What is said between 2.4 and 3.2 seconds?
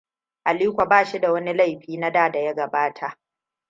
gabata.